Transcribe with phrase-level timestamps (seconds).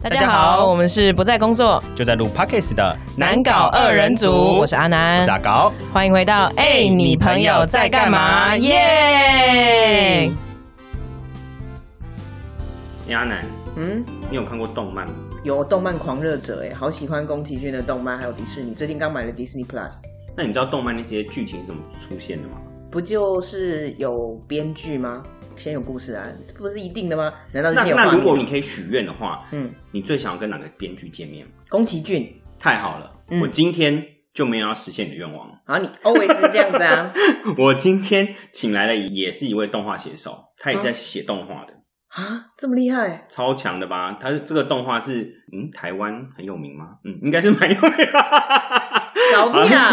[0.00, 8.56] 大家好，我们是不在工作就在录 Podcast 的难搞二人组，我是阿南，我是阿搞，欢迎回到哎，你朋友在干嘛？
[8.58, 10.30] 耶！
[13.08, 15.14] 哎，阿南，嗯，你有看过动漫吗？
[15.42, 19.94] 有动漫狂热者哎，好喜欢宫崎骏的动漫，还有迪士尼，最近刚买了 Disney Plus。
[20.36, 22.54] 那你知道动漫那些剧情是怎么出现的吗？
[22.90, 25.22] 不就是有编剧吗？
[25.56, 27.32] 先有故事啊，这不是一定的吗？
[27.52, 31.46] 难道是那先有画面那如果你可以许愿的话，嗯，你最想要跟哪个编剧见面？
[31.68, 35.48] 宫崎骏，太好了，嗯我今天就没有要实现你的愿望。
[35.64, 37.12] 啊，你 always 是这样子啊？
[37.58, 41.72] 我今天请来了也是一位动画写手，他也是在写动画的，
[42.08, 43.24] 啊，这么厉害？
[43.28, 44.16] 超强的吧？
[44.20, 46.98] 他这个动画是嗯，台湾很有名吗？
[47.04, 48.06] 嗯，应该是蛮有名的。
[49.34, 49.90] 搞屁啊！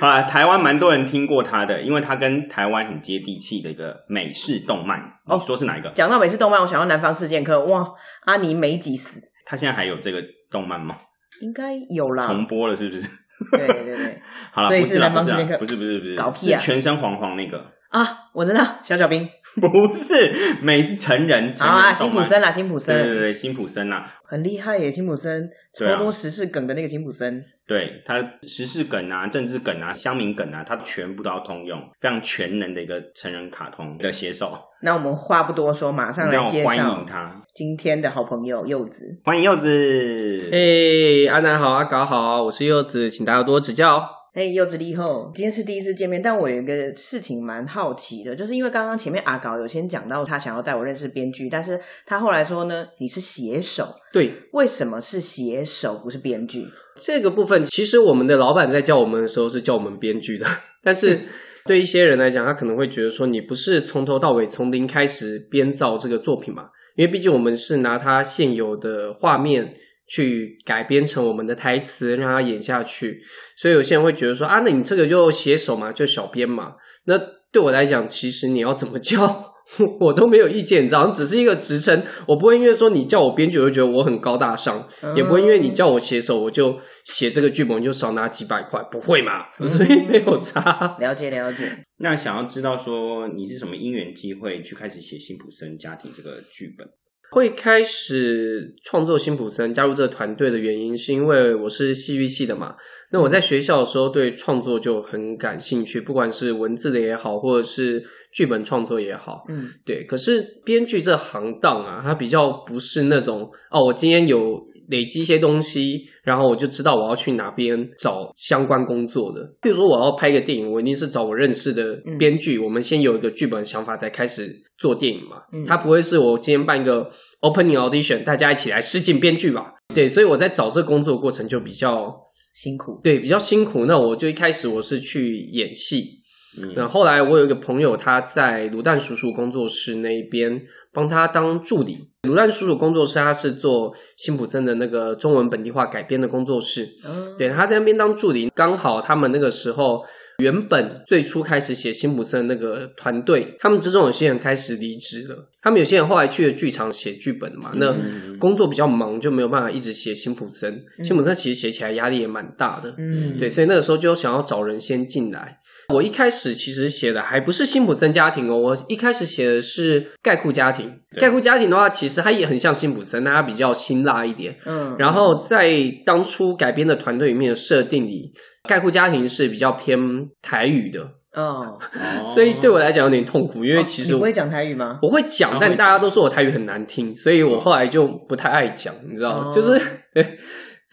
[0.00, 4.98] 啊，台湾蛮多人听过他的，因为他跟台湾很接地气的一个美式动漫。
[5.26, 5.90] 哦你说是哪一个？
[5.90, 7.82] 讲到美式动漫，我想到南方四剑客，哇，
[8.26, 10.96] 阿尼没几死，他现在还有这个动漫吗？
[11.40, 12.26] 应该有啦。
[12.26, 13.08] 重播了是不是？
[13.50, 17.58] 对对对 好了，所以是不是南方四剑客不是啊不是不是不是，搞屁啊是全身黄黄那个，
[17.90, 18.00] 啊，
[18.34, 19.28] 我知道小小兵，
[19.60, 20.14] 不是
[20.60, 21.94] 美是成人啊，人动漫。
[21.94, 27.44] 辛普森啦，辛普森对对对，辛普森啦，很厉害耶，辛普森超对啊多时事梗的那个辛普森。
[27.66, 34.58] 对他时事梗啊、政治梗啊、乡民梗啊，他全部都要通用，非常全能的一个成人卡通的写手。
[34.82, 39.06] 那我们话不多说，马上来介绍迎他，今天的好朋友柚子。
[39.24, 40.48] 欢迎柚子。
[40.50, 44.23] 嘿，阿南好，阿搞好，我是柚子，请大家多指教。
[44.36, 56.64] 嘿，柚子立后，今天是第一次见面，但我有一个事情蛮好奇的，就是因为刚刚前面阿搞有先讲到他想要带我认识编剧，但是他后来说呢，你是写手，对为什么是写手不是编剧？
[56.96, 60.44] 这个部分，其实我们的老板在叫我们的时候是叫我们编剧的，
[60.82, 61.20] 但是
[61.64, 66.70] 对一些人来讲，他可能会觉得说，你不是从头到尾从零开始编造这个作品嘛？
[66.96, 69.72] 因为毕竟我们是拿他现有的画面
[70.06, 73.20] 去改编成我们的台词，让他演下去，
[73.56, 76.74] 所以有些人会觉得说，啊，那你这个就写手嘛，就小编嘛。
[77.06, 77.18] 那
[77.52, 79.52] 对我来讲，其实你要怎么叫？
[79.98, 84.86] 我都没有意见，你知道，只是一个职称，我不会因为说你叫我编剧，我就觉得我很高大上，
[85.16, 89.48] 也不会因为你叫我写手，我就写这个剧本就少拿几百块，不会嘛？
[89.66, 90.94] 所以没有差。
[91.00, 91.64] 了解了解，
[91.96, 96.86] 那想要知道说你是什么因缘机会去开始写辛普森家庭这个剧本？
[97.30, 102.74] 会开始创作辛普森，加入这个团队的原因，是因为我是戏剧系的嘛。
[103.10, 108.02] 那我在学校的时候对创作就很感兴趣，不管是文字的也好，或者是
[108.32, 110.04] 剧本创作也好，嗯，对。
[110.04, 119.40] 可是编剧这行当啊，它比较不是那种哦，我今天有累积一些东西，然后我就知道我要去哪边找相关工作的。
[119.62, 125.36] 比如说我要拍一个电影，我一定是找我认识的编剧，我们先有一个剧本想法，再开始做电影嘛。
[125.52, 129.72] 嗯它不会是我今天办一个 opening audition，大家一起来试镜编剧吧？
[129.94, 132.14] 对，所以我在找这工作过程就比较
[132.54, 133.86] 辛苦，对比较辛苦。
[133.86, 136.22] 那我就一开始我是去演戏，
[136.58, 142.08] 嗯，那后来我有一个朋友，他在卤蛋叔叔工作室那边帮他当助理。
[142.22, 150.02] 卤蛋叔叔工作室他是做辛普森的那个中文本地化改编的工作室，嗯，对，他在那边当助理，刚好他们那个时候
[150.38, 160.82] 原本最初开始写辛普森那个团队，他们之中有些人开始离职了，他们有些人后来去了剧场写剧本嘛，那嗯工作比较忙，就没有办法一直写辛普森。
[161.04, 165.58] 辛普森其实写起来压力也蛮大的，嗯，对，所以那个时候就想要找人先进来。
[165.88, 170.90] 我一开始其实写的还不是辛普森家庭哦，我一开始写的是盖库家庭。
[171.10, 171.20] 对。
[171.20, 174.56] 盖库家庭的话，其实它也很像辛普森，但它比较辛辣一点。
[174.64, 175.70] 嗯，然后在
[176.04, 178.32] 当初改编的团队里面的设定里，
[178.68, 179.98] 盖库家庭是比较偏
[180.40, 181.00] 台语的，
[181.34, 181.78] 哦，哦
[182.24, 184.98] 所以对我来讲有点痛苦，因为其实我会讲台语吗？
[185.02, 189.78] 我会讲，但大家都说我台语很难听，所以我后来就不太爱讲，你知道就是
[190.14, 190.38] 对，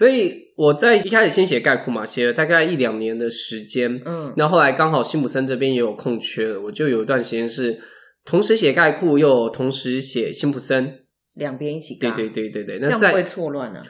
[0.02, 7.80] 所以我在一开始先写概括嘛，写了大概一两年的时间，嗯，然后后来刚好辛普森这边也有空缺了，我就有一段时间是
[8.26, 10.92] 同时写概括，又同时写辛普森。
[11.36, 13.84] 两边一起对，对对对对，那在这样不会错乱啊。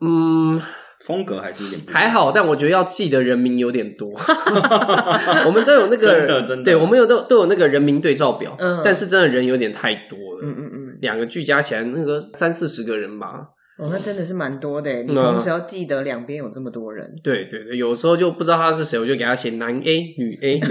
[0.00, 0.58] 嗯
[1.04, 4.08] 风格还是有点还好，但我觉得要记的人名有点多。
[5.44, 10.40] 我们都有那个，真的真的对我们有都都有那个人名对照表，嗯但是真的人有点太多了。
[10.42, 13.48] 嗯嗯嗯，两个剧加起来那个三四十个人吧。
[13.78, 15.02] 哦，那真的是蛮多的耶。
[15.02, 20.60] 你同时要记得两边有这么多人，对对对，有时候就不知道他是谁，我就给他写男 A、女 A。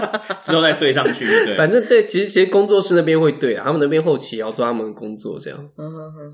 [0.42, 5.58] 之后再对上去，对，反正对，其实其实工作室那边会对啊，他们那边后期也要做他们的工作，这样。
[5.76, 6.32] 嗯哼哼。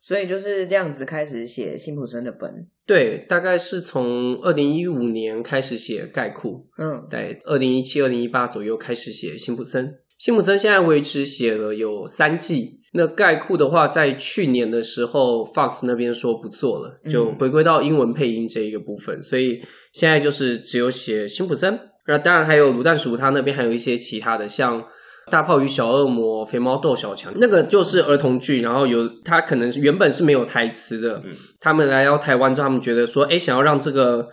[0.00, 2.48] 所以就是这样子开始写辛普森的本，
[2.86, 9.92] 对，大概是从二零一五年开始写概括，嗯在二零一七、二零一八左右开始写辛普森。
[10.16, 17.10] 辛普森现在为止写了有三季，那概括的话，在去年的时候，Fox 那边说不做了，嗯。
[17.10, 19.60] 就回归到英文配音这一个部分，所以
[19.92, 21.78] 现在就是只有写辛普森。
[22.08, 24.84] 那当然还有卤蛋鼠，他那边还有一些其他的，像
[25.30, 31.32] 大炮与小恶魔、肥猫斗小强，那个就是儿童剧，然后有他可能原本是没有台词的，嗯。
[31.60, 34.28] 他们来到台湾之后，他们觉得说，哎，想要让这个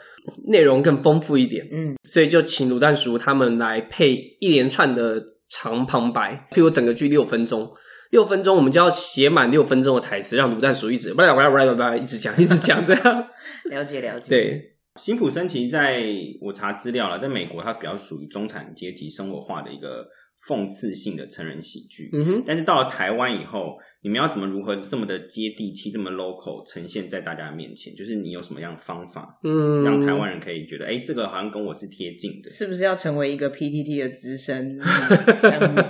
[0.50, 1.96] 内容更丰富一点，嗯。
[2.04, 5.20] 所以就请卤蛋叔他们来配一连串的
[5.50, 7.68] 长旁白，譬如整个剧六分钟，
[8.14, 13.28] 六分钟我们就要写满六分钟的台词，让卤蛋叔一直不啦不啦不啦不啦一直讲一直讲这样。
[13.72, 16.00] 了 解了解。，对，辛普森其实在
[16.40, 20.06] 我查资料了，在美国它比较属于中产阶级生活化的一个
[20.48, 22.10] 讽刺性的成人喜剧。
[22.14, 27.96] 嗯哼，但是到了台湾以后，你们要怎么如何这么的接地气、这么 local 呈现在大家的面前？
[27.96, 32.50] 就是你有什么样的方法，嗯，让台湾人可以觉得，哎、这个好像跟我是贴近的。
[32.50, 34.68] 是不是要成为一个 PTT 的资深
[35.40, 35.82] 项 目？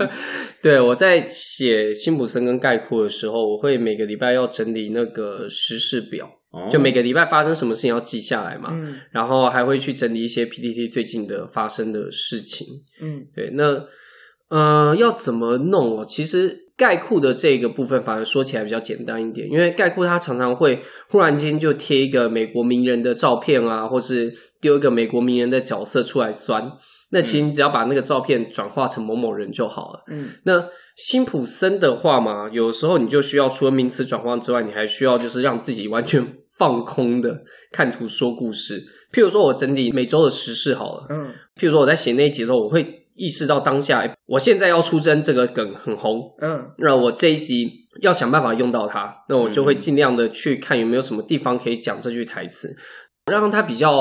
[0.61, 12.67] 对，我在写辛普森跟概括的时候，我会每个礼拜要整理那个时事表，哦就每个礼拜发生什么事情要记下来嘛，嗯然后还会去整理一些 PPT 最近的发生的事情。
[13.01, 13.83] 嗯对，那
[14.53, 16.05] 呃，要怎么弄哦？
[16.05, 20.79] 其实概括的这个部分反而说起来比较简单一点，因为概括它常常会
[21.09, 26.71] 忽然间就贴一个美国名人的照片啊，或是丢一个美国名人的角色出来酸。
[27.09, 30.03] 那其实你只要把那个照片转化成某某人就好了。
[30.11, 36.23] 嗯那辛普森的话嘛，有时候你就需要除了名词转换之外，你还需要就是让自己完全
[36.57, 37.41] 放空的
[37.71, 38.83] 看图说故事。
[39.11, 47.67] 譬如说我整理每周的时事好了，嗯譬如说我在写那一集的时候，我会意识到当下，诶我现在要出征这个梗很红，嗯那我这一集
[48.01, 52.75] 要想办法用到它，那我就会尽量的去看有没有什么地方可以讲这句台词，
[53.31, 53.93] 让它比较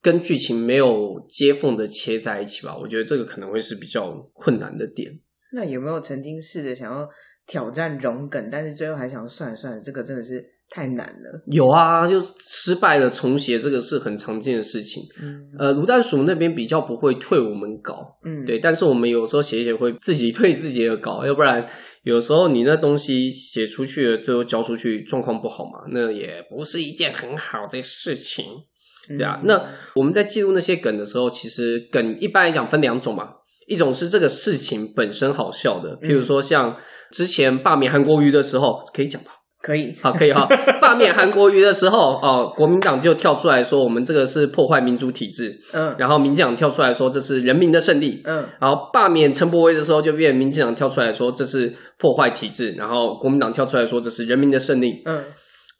[0.00, 2.76] 跟剧情没有接缝的切在一起吧。
[2.80, 5.10] 我觉得这个可能会是比较困难的点。
[5.52, 7.08] 那有没有曾经试着想要
[7.48, 11.42] 挑战融梗，但是最后还想算了算了，这个真的是太难了。
[11.50, 15.02] 有啊，就失败了重写，这个是很常见的事情。
[15.20, 21.66] 嗯呃，卤蛋鼠那边比较不会退我们稿，嗯，对，但是我们有时候写一写会自己退自己的稿， 要不然
[22.04, 28.44] 有时候你那东西写出去了，最后交出去状况不好嘛，那也不是一件很好的事情。
[28.46, 29.60] 嗯对啊，那
[29.96, 33.24] 我们在记录那些梗的时候，其实梗一般来讲分两种嘛，
[33.66, 36.76] 一种是这个事情本身好笑的，譬如说像
[37.10, 39.32] 之前罢免韩国瑜的时候，可以讲吧？
[39.62, 40.48] 可以，好，可以哈。
[40.80, 55.02] 罢免韩国瑜的时候，哦，国民党就跳出来说我们这个是破坏民主体制，嗯然后民进党跳出来说这是人民的胜利，嗯然后罢免陈柏威的时候就变民进党跳出来说这是破坏体制，然后国民党跳出来说这是人民的胜利。
[55.04, 55.20] 嗯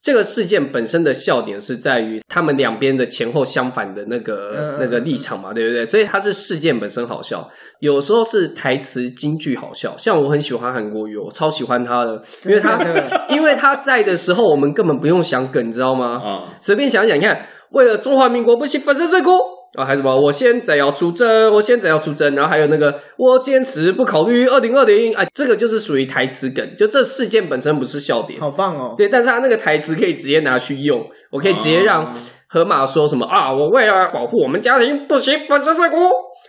[0.02, 5.84] 这个事件本身的笑点是在于他们两边的前后相反的那个、嗯那个立场嘛，对不对？
[5.84, 7.46] 所以它是事件本身好笑，
[7.80, 9.94] 有时候是台词京剧好笑。
[9.98, 16.18] 像我很喜欢韩国瑜，我超喜欢他的，因为他的 因为他在的时候，我们根本不用想梗，你知道吗？
[16.24, 19.30] 啊、随便想想，你看，为了中华民国不惜粉身碎骨
[19.74, 20.20] 啊，还有什么？
[20.20, 28.94] 我现在要出征，我现在要出征，然后还有那个，我坚持不考虑二零二零，啊，这个就是属于台词梗，就这事件本身不是笑点，好棒哦。
[28.96, 31.00] 对，但是他那个台词可以直接拿去用，
[31.30, 32.12] 我可以直接让哦
[32.48, 35.96] 河马说什么啊，我为了保护我们家庭，不惜粉身碎骨。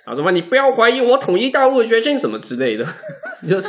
[0.03, 2.83] 啊，什么你不要怀疑我统一大陆的决心什么之类的，
[3.47, 3.67] 就是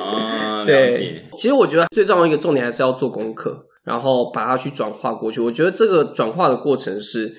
[0.00, 5.42] 啊， 了对解。，其实我觉得最重要的一个重点还是要做功课，然后把它去转化过去。
[5.42, 7.30] 我觉得这个转化的过程是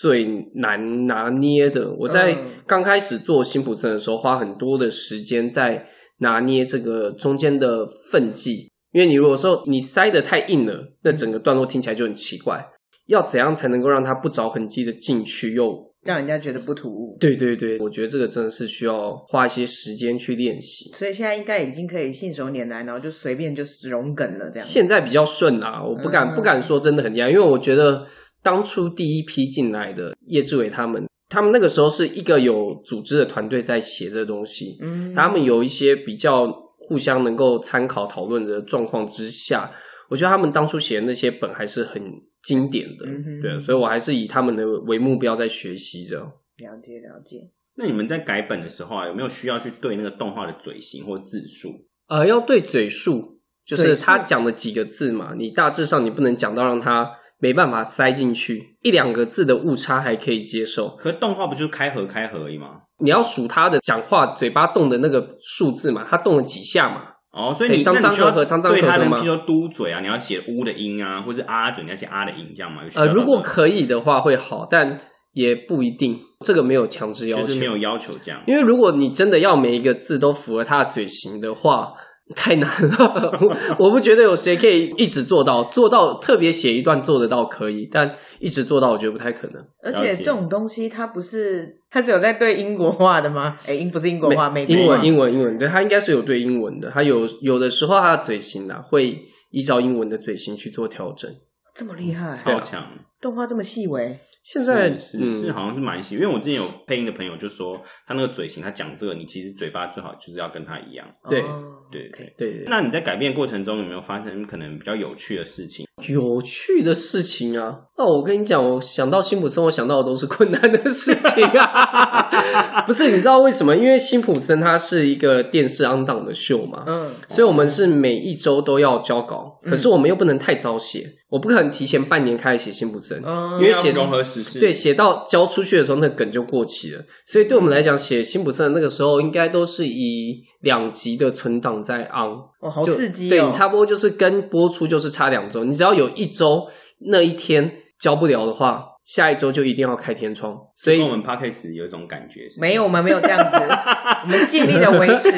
[0.00, 0.24] 最
[0.54, 1.92] 难拿捏的。
[1.98, 5.84] 我在嗯刚开始做辛普森的时候，花很多的时间在
[6.18, 12.64] 拿捏这个中间的分际，因为你如果说你塞得太硬了，那整个段落听起来就很奇怪。
[13.06, 15.64] 要怎样才能够让它不着痕迹的进去，又
[16.02, 17.16] 让人家觉得不突兀。
[17.18, 20.92] 对对对，我觉得这个真的是需要花一些时间去练习。
[20.92, 24.68] 所以现在应该已经可以信手拈来，然后就随便就融梗了，这样。
[24.68, 28.04] 现在比较顺啦，我不敢、嗯不敢说真的很厉害，因为我觉得
[28.42, 36.46] 当初第一批进来的叶志伟他们，他们那个时候是一个有组织的团队在写这东西，嗯，他们有一些比较
[36.78, 39.70] 互相能够参考讨论的状况之下，
[40.08, 42.02] 我觉得他们当初写的那些本还是很
[42.42, 46.18] 经典的，嗯对，所以我还是以他们的为目标在学习着。
[46.18, 47.50] 了解了解。
[47.76, 51.68] 那你们在改本的时候啊，有没有需要去对那个动画的嘴型或字数？
[52.08, 60.96] 呃，要对嘴数，就是他讲的几个字嘛，你大致上你不能讲到让他没办法塞进去，一两个字的误差还可以接受。
[60.96, 62.68] 可是动画不就是开合开合而已吗？
[63.00, 67.02] 你要数他的讲话嘴巴动的那个数字嘛，他动了几下嘛？
[67.30, 72.82] 哦，所以你对张张合合张张合合吗譬如说嘟嘴啊，你要写呜的音啊，或是啊嘴，你要写啊的音，这样吗？
[72.96, 74.96] 呃，如果可以的话会好，但
[75.32, 77.46] 也不一定，这个没有强制要求。
[77.46, 78.42] 就是没有要求这样。
[78.46, 81.92] 因为如果你真的要每一个字都符合他的嘴型的话，
[82.36, 83.56] 太难了，我
[83.86, 89.64] 我不觉得有谁可以一直做到，做到特别写一段做得到可以，但一直做到我觉得不太可能。
[89.82, 93.56] 而且这种东西它不是它是有在对英国话的吗？
[93.66, 101.30] 哎，英不是英国话，美英文英文英文，对，它应该是有对英文的，它有有的时候它的嘴型啊会依照英文的嘴型去做调整。
[101.74, 102.84] 这么厉害，超强。
[103.20, 111.06] 动画这么细微，现在是嗯是好像是蛮细，因为我之前有配音的朋友就说，他那个嘴型，他讲这个，你其实嘴巴最好就是要跟他一样。
[111.28, 112.26] 对哦对对。
[112.36, 115.86] 对对那你在改变过程中有没有发生可能比较有趣的事情？
[116.08, 122.82] 有趣的事情啊，那我跟你讲，我想到辛普森，我想到的都是困难的事情啊。
[122.86, 123.74] 不是，你知道为什么？
[123.74, 137.02] 因为辛普森它是一个电视 on 档的秀嘛，嗯，所以我们是每一周都要交稿，可是我们又不能太早写，我不可能提前半年开始写辛普森，嗯因为写融合时事，对，写到交出去的时候，那梗就过期了。
[137.24, 143.50] 所以对我们来讲，写辛普森那个时候，应该都是以两集的存档在 on，哦，好刺激哦对你！
[143.50, 150.56] 差不多就是跟播出就是差两周，你只要有一周那一天交不了的话，下一周就一定要开天窗。
[150.74, 153.56] 所以我们 podcast 有一种感觉是，没有，我们没有这样子，
[154.24, 155.30] 我们尽力的维持。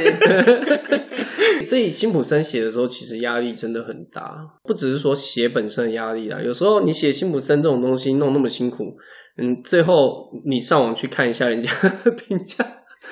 [1.63, 8.97] 所以辛普森写的时候，其实压力真的很大，不只是说写本身的压力啦，有时候你写辛普森这种东西弄那么辛苦，
[9.37, 11.71] 嗯，最后你上网去看一下人家
[12.17, 12.65] 评价，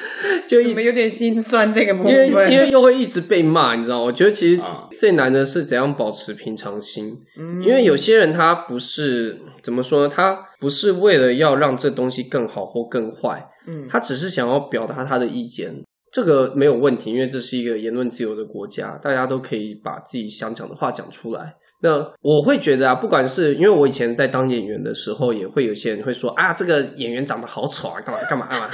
[0.47, 2.29] 就一怎么有点心酸这个部因为？
[2.53, 4.05] 因为又会一直被骂，你知道吗？
[4.05, 15.83] 我觉得其实啊最难的是怎样保持平常心，嗯因为有些人他不是怎么说呢，他不是为了要让这东西更好或更坏，嗯他只是想要表达他的意见。
[16.11, 21.55] 这个没有问题，因为这是一个言论自由的国家，大家都可以把自己想讲的话讲出来。
[21.81, 28.69] 那我会觉得啊，不管是因为我以前在当演员的时候，也会有些人会说啊，这个演员长得好丑啊，干嘛干嘛干嘛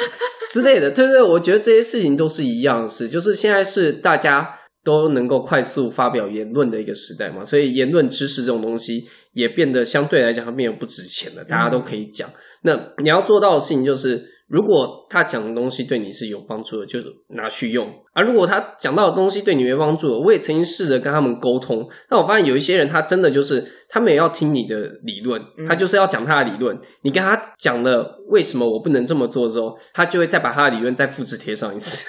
[0.48, 0.90] 之类的。
[0.90, 12.28] 对对，我觉得这些事情都是一样的事，就是现在是大家都能够快速发表言论的一个时代嘛，所以言论知识这种东西也变得相对来讲它变得不值钱了，大家都可以讲。
[12.62, 14.33] 那你要做到的事情就是。
[14.46, 16.98] 如果他讲的东西对你是有帮助的，就
[17.28, 21.88] 拿去用；而如果他讲到的东西对你没帮助的，我也曾经试着跟他们沟通。
[22.08, 26.78] 但我发现有一些人，他真的就是他们也要听你的理论，他就是要讲他的理论。
[27.02, 32.06] 你跟他讲了为什么我不能这么做之后，他就会再把他的理论再复制贴上一次。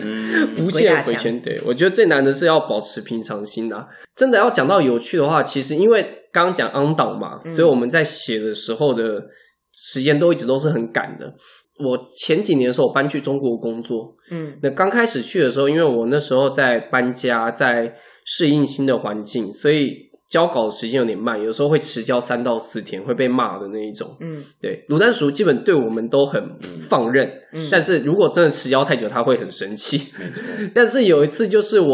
[0.00, 1.42] 嗯， 无限回圈。
[1.42, 3.88] 对我觉得最难的是要保持平常心啊。
[4.14, 6.02] 真的要讲到有趣的话，其实因为
[6.32, 9.20] 刚刚讲 on 档嘛，嗯所以我们在写的时候的
[9.72, 11.34] 时间都一直都是很赶的。
[11.78, 14.56] 我前几年的时候，我搬去中国工作，嗯。
[14.62, 24.16] 那刚开始去的时候，因为我那时候在搬家，在适应新的环境，所以交稿时间有点慢，有时候会迟交三到四天，会被骂的那一种。
[24.20, 24.42] 嗯。
[24.60, 27.68] 对，卤蛋叔基本对我们都很放任，嗯。
[27.72, 30.12] 但是如果真的迟交太久，他会很生气。
[30.72, 31.88] 但是有一次，就是我，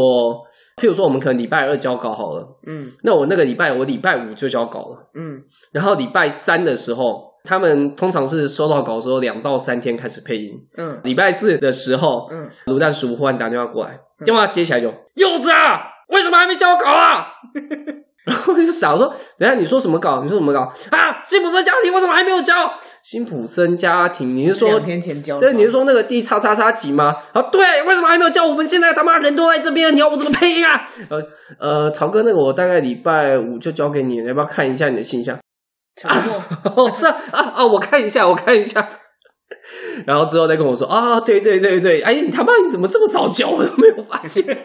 [0.76, 2.92] 譬如说，我们可能礼拜二交稿好了，嗯。
[3.02, 5.42] 那我那个礼拜我礼拜五就交稿了，嗯。
[5.72, 17.26] 然后礼拜三的时候，他们通常是收到稿之后两到三天开始配音，嗯礼拜四的时候，嗯，卤蛋叔忽然打电话过来，电话接起来就柚子啊，为什么还没交稿啊？
[18.26, 20.22] 然后我就想说，等下你说什么稿？
[20.22, 21.20] 你说什么稿啊？
[21.24, 22.70] 辛普森家庭为什么还没有交？
[23.02, 27.16] 辛普森家庭，你是说两天前交对，你是说那个第叉叉叉集吗？
[27.32, 28.46] 啊，对，为什么还没有叫？
[28.46, 30.86] 我们现在他妈人都在这边，你要我怎么配音啊？
[31.08, 31.22] 呃
[31.58, 35.36] 呃，曹哥，那个我大概礼拜五就交给你了，要不要看一下你的信箱？
[36.00, 36.42] 沉默。
[36.84, 38.88] 哦，是啊啊啊，我看一下，我看一下。
[40.06, 43.50] 然后之后再跟我说啊，对对对对，哎，你他妈你怎么这么早教？
[43.50, 44.42] 我都没有发现。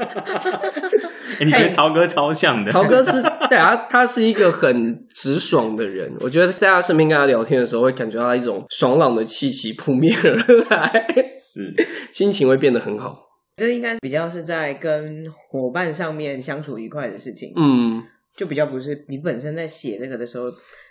[1.37, 2.71] 哎你觉得曹哥超像的？
[2.71, 6.11] 曹哥是对啊，他是一个很直爽的人。
[6.21, 10.31] 我觉得在他身边跟他聊天的时候，会感觉到一种爽朗的气息扑面而
[10.69, 11.07] 来，
[11.39, 11.73] 是
[12.13, 13.17] 心情会变得很好。
[13.57, 18.01] 这应该比较是在跟伙伴上面相处愉快的事情，嗯，
[18.37, 20.45] 就比较不是你本身在写这个的时候，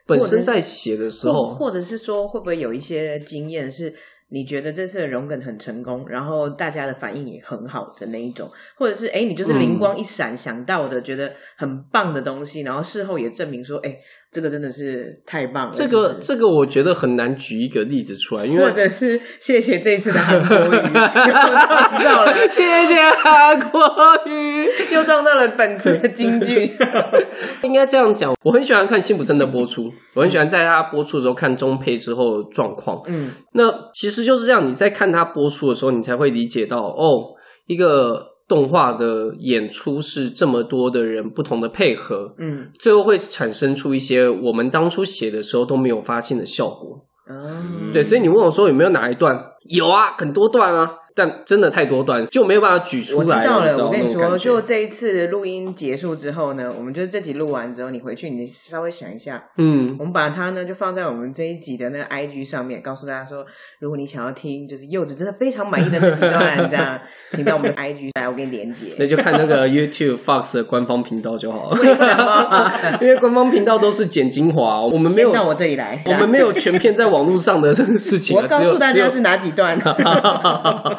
[0.07, 3.95] 本身在写的时候，或者是说会不会有一些经验是
[4.29, 13.97] 你觉得这次的融梗很成功，然后大家的反应也很好的那一种，或者是哎你就是灵光一闪想到的，觉得很棒的东西，然后事后也证明说，哎
[14.35, 20.81] 这个真的是太棒了，这个就是这个我觉得很难举一个例子出来，因为或者是谢谢这次的韩国语，
[22.51, 23.81] 谢谢韩国
[24.27, 24.69] 语。
[24.93, 26.69] 又撞到了本次的金句。
[27.63, 33.01] 应该这样讲，我很喜欢看辛普森的播出，我很喜欢在他播出的时候看中配之后的状况。
[33.07, 37.37] 嗯那其实就是这样，你在看他播出的时候，你才会理解到哦，
[37.69, 47.07] 一个动画的演出是这么多的人不同的配合，嗯最后会产生出一些我们当初写的时候都没有发现的效果。
[47.29, 49.35] 嗯对，所以你问我说有没有哪一段？
[49.75, 50.97] 有啊，很多段啊。
[51.15, 53.47] 但真的太多段就没有办法举出来我知。
[53.47, 63.47] 道了，我跟你说，就这一次录音结束之后呢，我们就是这集录完之后，你回去你稍微想一下，嗯，我们把它呢就放在我们这一集的那个 IG 上面，告诉大家说，
[63.79, 66.99] 如果你想要听就是柚子真的非常满意的那几段，这样，
[67.33, 68.87] 请到我们的 IG 来，我给你连接。
[68.99, 71.79] 那就看那个 YouTube Fox 的官方频道就好了。
[71.83, 72.73] 为什么？
[73.01, 79.79] 因为官方频道都是剪精华，我们没有到我这里来，我们没有全片在网络上的这个事情啊，我告诉大家是哪几段。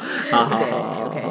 [0.32, 1.24] 好好好 OK。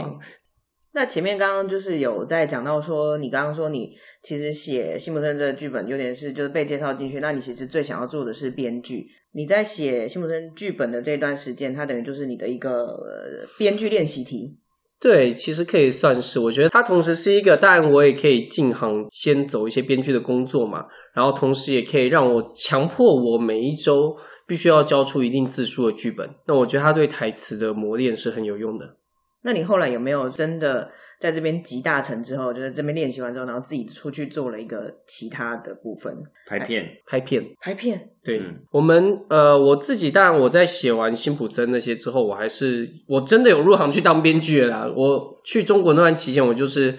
[0.92, 3.90] 那前面刚刚就是有在讲到说，你刚刚说你
[4.22, 9.04] 其实写《辛普森》这个剧本有点是就是被介绍进去，那你其实最想要做的是编剧。
[9.32, 14.56] 你在写《辛普森》剧本的这段时间，它等于就是你的一个呃编剧练习题。
[15.00, 24.14] 对，其实可以算是，我觉得它同时是一个，当然我也可以进行先走一些编剧的工作嘛，然后同时也可以让我强迫我每一周
[24.46, 26.28] 必须要交出一定字数的剧本。
[26.46, 28.96] 那我觉得他对台词的磨练是很有用的。
[29.42, 38.08] 那你后来有没有真的在这边集大成之后，就在这边练习完之后，然后自己出去做了一个其他的部分拍片，拍片，拍片？
[38.24, 44.92] 对、嗯我们呃，我自己当然我在写完辛普森那些之后，我还是我真的有入行去当编剧了啦。
[44.96, 46.96] 我去中国那段期间，我就是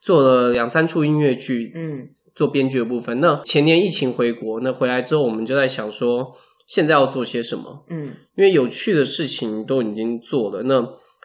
[0.00, 3.18] 做了两三出音乐剧，嗯做编剧的部分。
[3.18, 6.32] 那前年疫情回国，那回来之后，我们就在想说，
[6.68, 7.84] 现在要做些什么？
[7.90, 10.62] 嗯因为有趣的事情都已经做了。
[10.62, 10.80] 那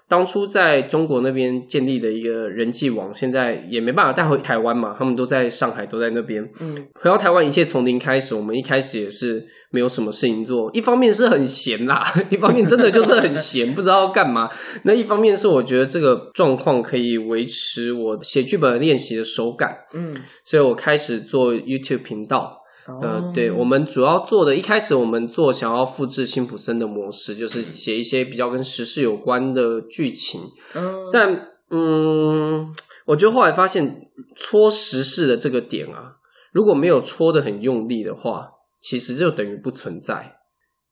[0.06, 6.44] 当初在中国那边建立的一个人际网，现在也没办法带回台湾嘛，他们都在上海，都在那边。
[6.60, 8.36] 嗯回到台湾，一切从零开始。
[8.36, 14.50] 我们一开始也是没有什么事情做，一方面是很闲啦，一方面真的就是很闲，不知道要干嘛。
[14.84, 22.63] 那一方面是我觉得这个状况可以维持我写剧本练习的手感，嗯，所以我开始做 YouTube 频道。
[22.88, 30.42] 呃哦，对，我们主要做的，一开始我们做想要复制辛普森的模式，就是写一些比较跟时事有关的剧情。
[30.76, 31.34] 嗯，但
[31.70, 32.68] 嗯，
[33.06, 36.18] 我觉得后来发现戳时事的这个点啊，
[36.52, 38.50] 如果没有戳的很用力的话，
[38.82, 40.40] 其实就等于不存在。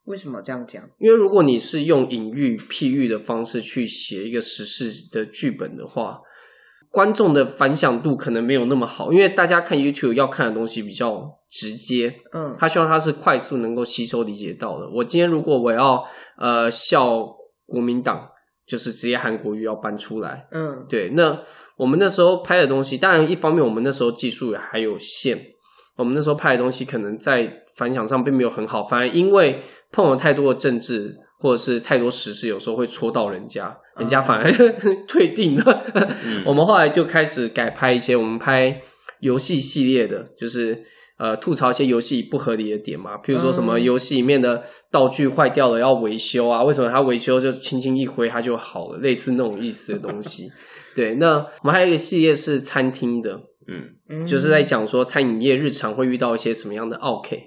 [0.06, 0.82] 为什么这样讲？
[0.98, 6.20] 因为如果你是用隐喻、譬喻的方式去写一个时事的剧本的话，
[6.92, 14.90] 观众的反响度可能没有那么好，因为大家看 YouTube 要看的东西比较直接，嗯他希望他是快速能够吸收理解到的。
[14.90, 16.06] 我今天如果我要
[16.38, 17.26] 呃笑
[17.66, 18.28] 国民党，
[18.68, 21.40] 就是直接韩国语要搬出来，嗯对，那
[21.78, 25.40] 我们那时候拍的东西，当然一方面我们那时候技术也还有限，
[25.96, 29.62] 我们那时候拍的东西可能在反响上并没有很好，反而因为
[29.94, 34.50] 碰了太多的政治或者是太多时事，有时候会戳到人家，人家反而
[35.08, 35.84] 退订了。
[36.46, 38.82] 我们后来就开始改拍一些，我们拍
[39.20, 40.84] 游戏系列的，就是。
[41.18, 50.50] 呃，吐槽一些游戏不合理的点嘛，譬如说什么嗯游戏里面的道具坏掉了要维修啊，为什么它维修就轻轻一挥它就好了，类似那种意思的东西。
[50.96, 53.34] 对，那我们还有一个系列是餐厅的，
[53.68, 57.38] 嗯，嗯，就是在讲说餐饮业日常会遇到一些什么样的 OK。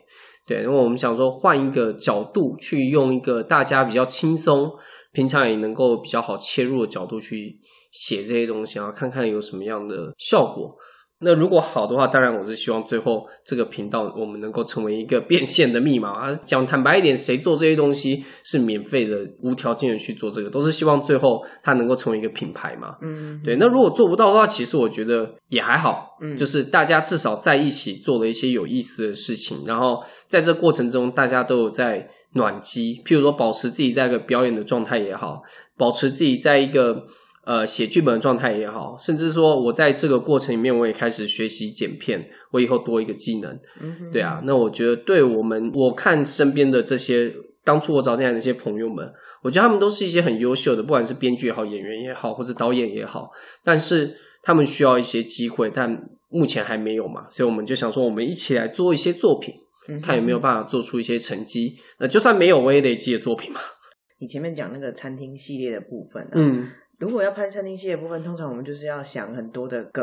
[0.46, 4.70] 对，因为我们想说换一个角度去用一个大家比较轻松，
[5.12, 7.58] 平常也能够比较好切入的角度去
[7.92, 10.76] 写这些东西，然后看看有什么样的效果。
[11.20, 16.10] 那如果好的话，当然我是希望最后这个频道我们能够成为一个变现的密码。
[16.10, 22.96] 啊，讲坦白一点，谁做这些东西是免费的、无条件的去做这个，都是希望最后它能够成为一个品牌嘛。
[23.00, 35.40] 嗯对，那如果做不到的话，其实我觉得也还好，嗯就是大家至少在一起做了一些有意思的事情，然后在这过程中，大家都有在暖机，譬如说保持自己在一个表演的状态也好，
[35.78, 37.04] 保持自己在一个
[37.46, 47.32] 呃写剧本的状态也好，甚至说我在这个过程里面，我也开始学习剪片，我以后多一个技能，嗯对啊，那我觉得对我们，我看身边的这些
[47.64, 49.10] 当初我找进来的这些朋友们，
[49.42, 53.30] 我觉得他们都是一些很优秀的，不管是编剧也好、演员也好，或者导演也好，
[53.62, 59.54] 但是他们需要一些机会，但目前还没有嘛，所以我们就想说，我们一起来做一些作品，
[60.02, 61.76] 看有没有办法做出一些成绩。
[61.98, 63.60] 那就算没有，我也累积的作品嘛。
[64.18, 66.68] 你前面讲那个餐厅系列的部分、啊，嗯，
[67.04, 70.02] 如果要拍餐厅系列的部分，通常我们就是要想很多的梗，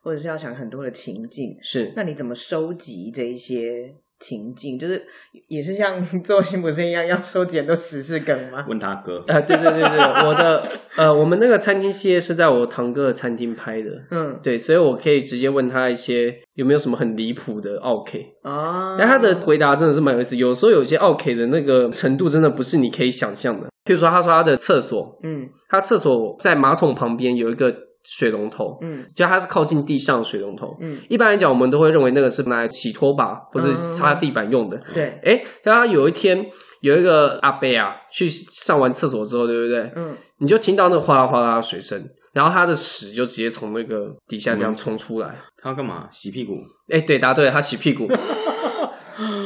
[0.00, 1.58] 或者是要想很多的情境。
[1.60, 1.92] 是。
[1.96, 4.78] 那你怎么收集这一些情境？
[4.78, 5.02] 就是
[5.48, 8.64] 也是像做辛普森一样，要收集很多时事梗吗？
[8.68, 18.24] 问他哥， 呃，对对对对，我的呃，我们那个餐厅系列是在我堂哥的餐厅拍的，嗯，对，所以我可以直接问他一些有没有什么很离谱的 OK。
[18.44, 23.66] 哦，那他的回答真的是蛮有意思，有时候有些 OK 的那个程度真的不是你可以想象的。
[23.86, 30.76] 譬如说，他说他的厕所，嗯他厕所在马桶旁边有一个水龙头，嗯就它是靠近地上的水龙头。
[30.80, 34.80] 嗯，一般来讲，我们都会认为那个是拿来洗拖把或是擦地板用的。
[34.94, 36.46] 对，哎、但他有一天
[36.82, 39.90] 有一个阿伯啊，去上完厕所之后，对不对？
[39.96, 42.00] 嗯，你就听到那个哗啦哗啦的水声，
[42.32, 45.34] 然后他的屎就直接从那个底下这样冲出来。
[45.60, 46.06] 他要干嘛？
[46.12, 46.52] 洗屁股？
[46.92, 48.06] 哎、对，答对了，他洗屁股。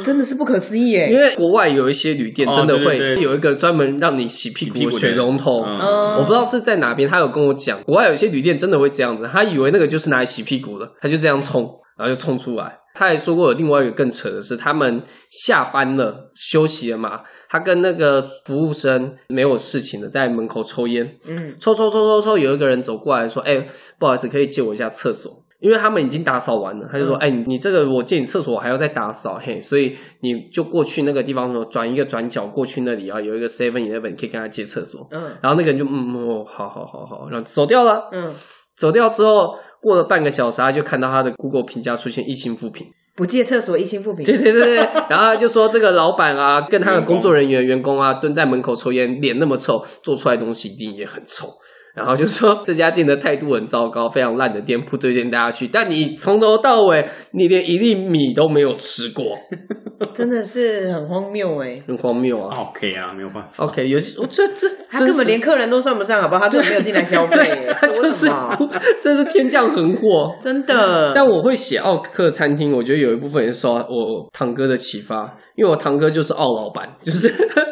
[0.05, 1.17] 真的是不可思议耶因。
[1.17, 5.61] 为国外有一些旅店哦真的会有一个专门让你洗屁股的水龙头。
[5.61, 11.63] 我不知道是在哪边，他有跟我讲，国外有一些旅店真的会这样子，他以为那个就是拿来洗屁股的，他就这样冲，
[11.97, 12.79] 然后就冲出来。
[12.93, 23.65] 他还说过有另外一个更扯的是，他们下班了休息了嘛，他跟那个服务生没有事情的，在门口抽烟，嗯抽抽抽抽抽，有一个人走过来说：“哎、
[23.99, 38.09] 不好意思，可以借我一下厕所？”因为他们已经打扫完了，他就说：“嗯哎、你你这个我借你厕所，我还要再打扫，嘿，所以你就过去那个地方，转一个转角过去那里啊，有一个 Seven Eleven 可以跟他借厕所。”嗯然后那个人就嗯嗯哦，好好好好，然后走掉了。
[38.13, 38.33] 嗯，
[38.77, 42.87] 走掉之后，过了半个小时，他就看到他的 Google 评价出现一星负评。
[43.17, 44.25] 不借厕所一星负评。
[44.25, 44.77] 对对对对，
[45.11, 51.49] 然后他就说这个老板啊，跟他的工作人员、员工啊，蹲在门口抽烟，脸那么臭，做出来东西一定也很臭。
[51.95, 55.67] 然后就说这家店的态度很糟糕，非常烂的店铺，推荐大家去。
[55.67, 59.25] 但你从头到尾，你连一粒米都没有吃过，
[60.15, 61.83] 真的是很荒谬哎。
[61.87, 62.57] 很荒谬啊。
[62.59, 63.65] OK 啊，没有办法。
[63.65, 66.41] OK，有些我这这他根本连客人都算不上，好不好？
[66.41, 68.69] 他根本没有进来消费耶，他就是什么不，
[69.03, 70.35] 真是天降横祸。
[70.41, 71.13] 真的。
[71.15, 77.29] 但我会写奥克餐厅，我觉得有一部分也是受我堂哥的启发，因为我堂哥就是奥老板，就是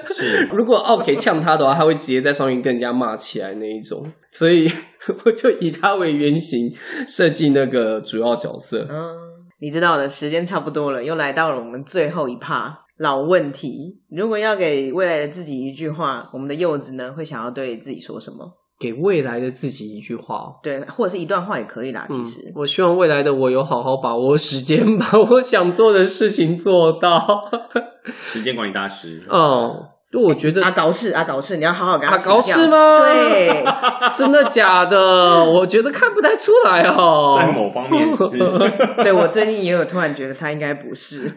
[0.07, 4.68] 是 如果奥 K 呛他的话，他会直接在上面跟人家骂起来那一种，所以
[5.25, 6.73] 我就以他为原型
[7.07, 8.87] 设计那个主要角色。
[8.90, 9.14] 嗯，
[9.61, 14.01] 你知道的，时间差不多了，又来到了我们最后一趴老问题。
[14.11, 18.57] 如果要给未来的自己一句话，我们的柚子呢会想要对自己说什么？
[18.81, 20.55] 给未来的自己一句话哦。
[20.62, 22.07] 对，或者是一段话也可以啦。
[22.09, 27.18] 其实，嗯，我希望未来的我有好好把握时间， 把我想做的事情做到。
[28.23, 33.62] 时间管理大师，哦，就我觉得阿搞事阿搞事，你要好好跟他阿搞事吗对，
[34.14, 35.44] 真的假的？
[35.44, 37.37] 我觉得看不太出来哦。
[37.38, 38.38] 在某方面是，
[39.03, 41.31] 对我最近也有突然觉得他应该不是。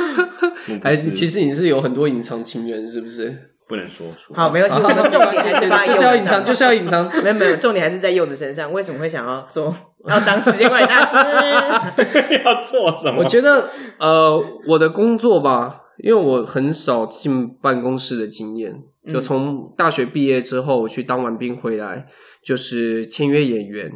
[0.84, 3.34] 还是其实你是有很多隐藏情人，是不是？
[3.66, 4.34] 不能说出。
[4.34, 7.10] 好，没关系，我们重点还是 就是要隐藏，就是要隐藏。
[7.22, 8.70] 没有没有，重点还是在柚子身上。
[8.70, 9.74] 为什么会想要做
[10.06, 11.16] 要当时间管理大师？
[12.44, 13.20] 要做什么？
[13.20, 14.38] 我觉得，呃，
[14.68, 18.74] 我的工作吧，因为我很少进办公室的经验，
[19.12, 22.06] 就从大学毕业之后，我去当完兵回来，
[22.42, 23.90] 就是签约演员。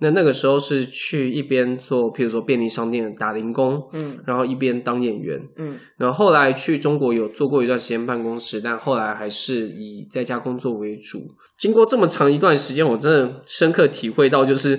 [0.00, 5.40] 那那个时候是去一边做，譬如说便利商店的打零工，嗯然后一边当演员。
[5.56, 11.18] 嗯然后后来去中国有做过一段时间办公室，但后来还是以在家工作为主。
[11.58, 14.78] 经过这么长一段时间，我真的深刻体会到，就是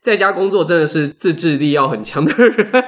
[0.00, 2.84] 在家工作真的是自制力要很强的人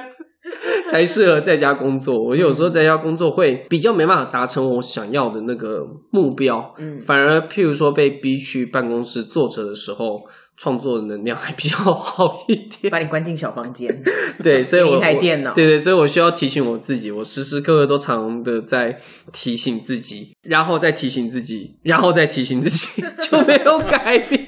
[0.95, 2.17] 才适合在家工作。
[2.17, 10.21] 我有时候在家工作会比较没办法达成我想要的那个目标，嗯反而譬如说被逼去办公室坐着的时候。
[10.57, 13.93] 创作的能量还比较好一点，把你关进小房间。
[14.41, 18.97] 对，所以我一台电脑对对，所以我需要提醒我自己，我时时刻刻都常的在
[19.33, 24.39] 提醒自己，然后再提醒自己，然后再提醒自己， 就没有改变。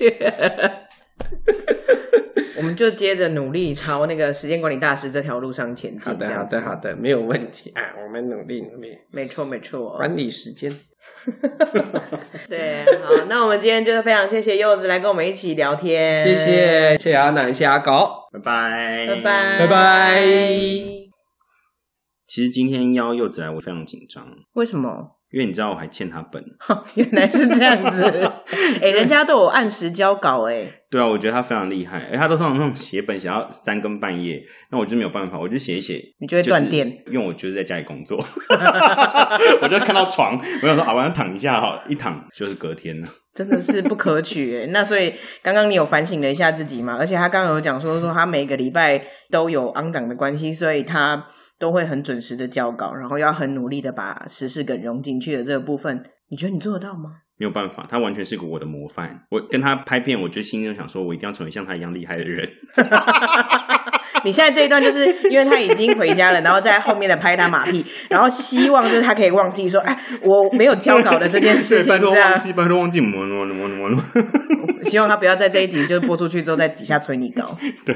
[2.57, 6.11] 我们就接着努力朝那个时间管理大师这条路上前进。
[6.11, 9.95] 好的，好的，好的，没有问题啊，我们努力努力没错没错。
[9.97, 10.71] 管理时间。
[12.49, 20.21] 对，好，那我们今天就是非常谢谢柚子来跟我们一起聊天，谢谢，谢谢阿南，谢谢阿狗，拜拜，拜拜，拜拜。
[22.27, 25.13] 其实今天邀柚子来，我非常紧张，为什么？
[25.29, 26.43] 因为你知道我还欠他本。
[26.95, 28.03] 原来是这样子，
[28.81, 38.17] 哎、人家都有按时交稿、哎，对啊，我觉得他非常厉害，哎，他都通常那种写本写到三更半夜，那我就没有办法，我就写一写，你就会断电，因为我就是在家里工作，
[39.61, 43.07] 我就看到床，我想说啊，我要躺一下哈，一躺就是隔天了。
[43.35, 46.95] 真的是不可取、哎，那所以刚刚你有反省了一下自己嘛？
[46.97, 51.27] 而且他刚刚有讲说说他每个礼拜都有昂档的关系，所以他
[51.59, 57.11] 都会很准时的交稿，然后要很努力的把时事梗融进去的这个部分，你觉得你做得到吗？
[57.37, 59.21] 没有办法，他完全是个我的模范。
[59.29, 62.47] 我跟他拍片，我就心中想说，我一定要成为像他一样厉害的人。
[64.23, 74.01] 你现在这一段就是因为他已经回家了，然后在后面的拍他马屁，然后希望就是他可以忘记说，哎，我没有交稿的这件事情，拜托这样忘记，拜托忘记，么么么么么。
[74.83, 77.43] 希望他不要在这一集就是播出去之后在底下吹你高
[77.85, 77.93] 对，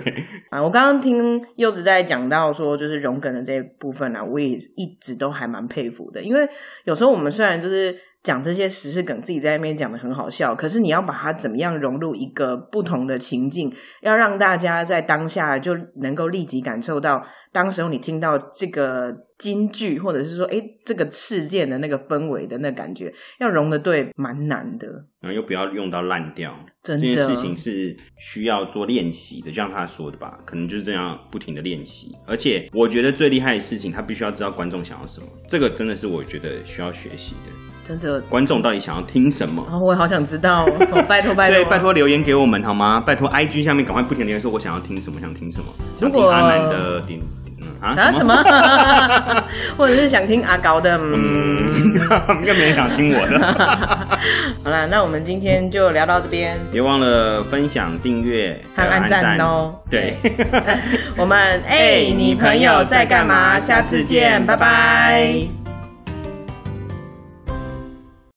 [0.49, 0.62] 啊！
[0.62, 1.13] 我刚刚听
[1.56, 6.47] 柚子在讲到说，就是荣梗的这一部分啊，我也一直都还蛮佩服的，因为
[6.84, 24.88] 有时候我们虽然就是讲这些时事梗，自己在那边讲的很好笑，可是你要把它怎么样融入一个不同的情境，要让大家在当下就能够立即感受到，当时候你听到这个金句，或者是说，哎，这个事件的那个氛围的那感觉，要融的对，蛮难的。
[25.19, 32.15] 然后又不要用到烂掉，真这件事情是需要做练习的，就像他说的吧，可能就是这样不停的练习。
[32.27, 37.70] 而且我觉得最厉害的事情，他必须要知道观众想要什么，这个真的是我觉得需要学习的。
[37.99, 39.65] 真的，观众到底想要听什么？
[39.71, 42.99] 哦，我好想知道， 哦、拜托拜托所以拜托留言给我们好吗？
[43.06, 45.65] 拜托 IG 下面赶快不停地留言说我想要听什么，想听什么，
[45.99, 47.19] 想听如果阿南的点
[47.62, 48.34] 嗯啊啊什么，
[49.77, 51.62] 或者是想听阿高的，嗯。
[51.73, 53.39] 嗯， 又没人想听我的。
[54.63, 59.73] 好啦，那我们今天就聊到这边，别忘了分享、订阅和按赞哦。
[59.89, 60.13] 对，
[61.17, 63.58] 我们哎，你朋友在干嘛？
[63.60, 65.61] 下次见，拜拜。